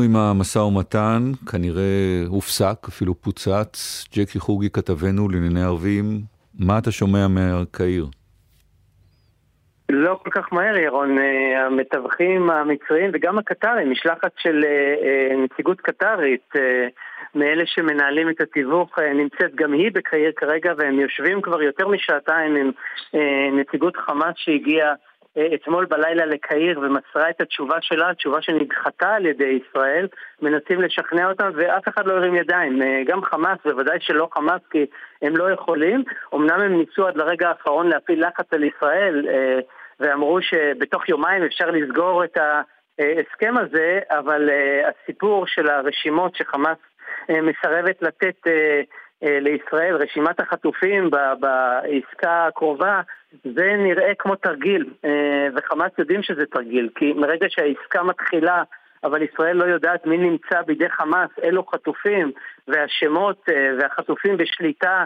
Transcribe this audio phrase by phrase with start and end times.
[0.00, 4.04] עם המשא ומתן, כנראה הופסק, אפילו פוצץ.
[4.14, 6.04] ג'קי חוגי כתבנו לענייני ערבים,
[6.58, 8.06] מה אתה שומע מהקהיר?
[9.88, 11.16] לא כל כך מהר, ירון.
[11.66, 14.64] המתווכים המצריים וגם הקטרים, משלחת של
[15.44, 16.52] נציגות קטרית,
[17.34, 22.70] מאלה שמנהלים את התיווך, נמצאת גם היא בקהיר כרגע, והם יושבים כבר יותר משעתיים עם
[23.60, 24.94] נציגות חמאס שהגיעה
[25.54, 30.08] אתמול בלילה לקהיר ומסרה את התשובה שלה, התשובה שנדחתה על ידי ישראל,
[30.42, 34.86] מנסים לשכנע אותם ואף אחד לא הרים ידיים, גם חמאס, בוודאי שלא חמאס כי
[35.22, 39.26] הם לא יכולים, אמנם הם ניסו עד לרגע האחרון להפעיל לחץ על ישראל
[40.00, 44.50] ואמרו שבתוך יומיים אפשר לסגור את ההסכם הזה, אבל
[44.88, 46.78] הסיפור של הרשימות שחמאס
[47.28, 48.36] מסרבת לתת
[49.22, 53.00] לישראל, רשימת החטופים בעסקה הקרובה,
[53.44, 54.90] זה נראה כמו תרגיל,
[55.56, 58.62] וחמאס יודעים שזה תרגיל, כי מרגע שהעסקה מתחילה,
[59.04, 62.32] אבל ישראל לא יודעת מי נמצא בידי חמאס, אלו חטופים,
[62.68, 65.04] והשמות והחטופים בשליטה,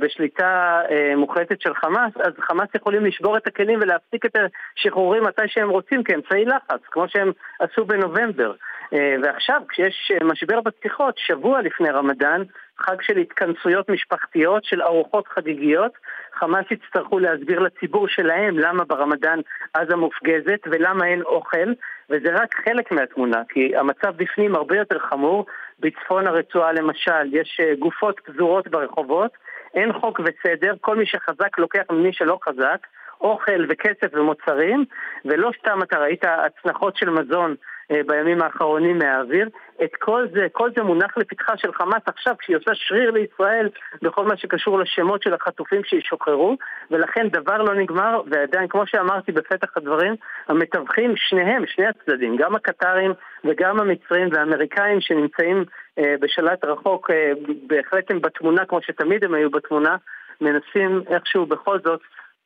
[0.00, 0.80] בשליטה
[1.16, 4.36] מוחלטת של חמאס, אז חמאס יכולים לשבור את הכלים ולהפסיק את
[4.76, 8.52] השחרורים מתי שהם רוצים כאמצעי לחץ, כמו שהם עשו בנובמבר.
[8.92, 12.42] ועכשיו, כשיש משבר בשיחות, שבוע לפני רמדאן,
[12.78, 15.92] חג של התכנסויות משפחתיות, של ארוחות חגיגיות,
[16.34, 19.40] חמאס יצטרכו להסביר לציבור שלהם למה ברמדאן
[19.74, 21.72] עזה מופגזת ולמה אין אוכל,
[22.10, 25.46] וזה רק חלק מהתמונה, כי המצב בפנים הרבה יותר חמור.
[25.80, 29.30] בצפון הרצועה למשל, יש גופות פזורות ברחובות,
[29.74, 32.86] אין חוק וסדר, כל מי שחזק לוקח ממי שלא חזק,
[33.20, 34.84] אוכל וכסף ומוצרים,
[35.24, 37.54] ולא סתם אתה ראית הצלחות של מזון
[37.90, 39.48] בימים האחרונים מהאוויר.
[39.84, 43.68] את כל זה, כל זה מונח לפתחה של חמאס עכשיו כשהיא עושה שריר לישראל
[44.02, 46.56] בכל מה שקשור לשמות של החטופים שישוחררו
[46.90, 50.14] ולכן דבר לא נגמר ועדיין כמו שאמרתי בפתח הדברים
[50.48, 53.12] המתווכים שניהם, שני הצדדים, גם הקטרים
[53.44, 55.64] וגם המצרים והאמריקאים שנמצאים
[55.98, 57.32] אה, בשלט רחוק אה,
[57.66, 59.96] בהחלט הם בתמונה כמו שתמיד הם היו בתמונה
[60.40, 62.00] מנסים איכשהו בכל זאת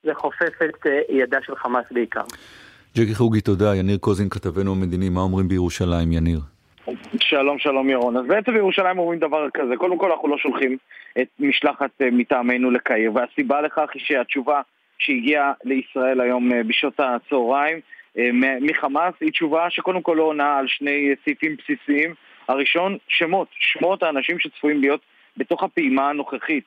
[0.05, 2.25] לחופף את אה, ידה של חמאס בעיקר.
[2.97, 3.77] ג'קי חוגי, תודה.
[3.77, 6.41] יניר קוזין, כתבנו המדיני, מה אומרים בירושלים, יניר?
[7.21, 8.17] שלום, שלום ירון.
[8.17, 10.77] אז בעצם בירושלים אומרים דבר כזה, קודם כל אנחנו לא שולחים
[11.21, 14.61] את משלחת מטעמנו לקהיר, והסיבה לכך היא שהתשובה
[14.99, 17.81] שהגיעה לישראל היום בשעות הצהריים
[18.61, 22.15] מחמאס היא תשובה שקודם כל לא עונה על שני סעיפים בסיסיים.
[22.49, 25.01] הראשון, שמות, שמות האנשים שצפויים להיות
[25.37, 26.65] בתוך הפעימה הנוכחית.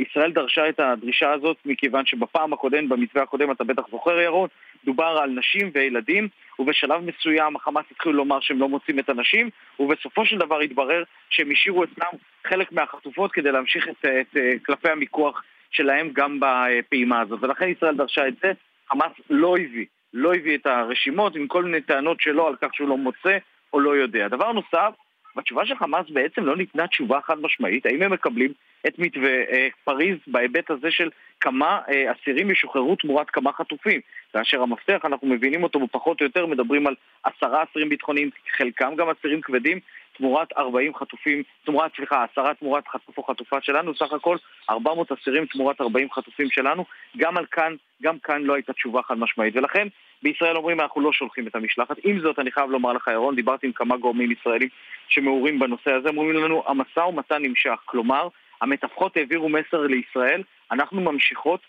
[0.00, 4.48] ישראל דרשה את הדרישה הזאת מכיוון שבפעם הקודמת, במתווה הקודם, אתה בטח זוכר ירון,
[4.84, 6.28] דובר על נשים וילדים,
[6.58, 9.50] ובשלב מסוים החמאס התחילו לומר שהם לא מוצאים את הנשים,
[9.80, 14.90] ובסופו של דבר התברר שהם השאירו אצלם חלק מהחטופות כדי להמשיך את, את, את כלפי
[14.90, 17.38] המיקוח שלהם גם בפעימה הזאת.
[17.42, 18.52] ולכן ישראל דרשה את זה,
[18.88, 22.88] חמאס לא הביא, לא הביא את הרשימות עם כל מיני טענות שלו על כך שהוא
[22.88, 23.38] לא מוצא
[23.72, 24.28] או לא יודע.
[24.28, 24.94] דבר נוסף,
[25.36, 28.52] בתשובה של חמאס בעצם לא ניתנה תשובה חד משמעית, האם הם מקבלים
[28.86, 31.10] את מתווה אה, פריז בהיבט הזה של
[31.40, 34.00] כמה אה, אסירים ישוחררו תמורת כמה חטופים.
[34.32, 39.08] כאשר המפתח, אנחנו מבינים אותו פחות או יותר, מדברים על עשרה אסירים ביטחוניים, חלקם גם
[39.10, 39.80] אסירים כבדים,
[40.16, 44.36] תמורת 40 חטופים, תמורת, סליחה, עשרה תמורת חטוף או חטופה שלנו, סך הכל
[44.70, 46.84] 400 אסירים תמורת 40 חטופים שלנו,
[47.16, 49.88] גם על כאן, גם כאן לא הייתה תשובה חד משמעית, ולכן
[50.22, 51.96] בישראל אומרים אנחנו לא שולחים את המשלחת.
[52.04, 54.68] עם זאת, אני חייב לומר לך, ירון, דיברתי עם כמה גורמים ישראלים
[55.08, 58.28] שמעורים בנושא הזה, אומרים לנו, המשא ומתן נמשך, כלומר,
[58.60, 61.60] המתווכות העבירו מסר לישראל, אנחנו ממשיכות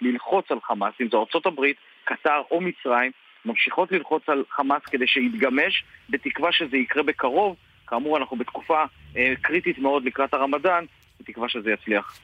[0.00, 1.60] ללחוץ על חמאס, אם זו ארה"ב,
[2.04, 3.10] קטר או מצרים,
[3.44, 7.56] ממשיכות ללחוץ על חמאס כדי שיתגמש, בתקווה שזה יקרה בקרוב.
[7.86, 8.84] כאמור, אנחנו בתקופה
[9.16, 10.84] אה, קריטית מאוד לקראת הרמדאן,
[11.20, 12.18] בתקווה שזה יצליח.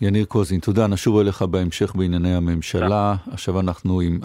[0.00, 0.86] יניר קוזין, תודה.
[0.86, 3.14] נשוב אליך בהמשך בענייני הממשלה.
[3.32, 4.20] עכשיו אנחנו עם...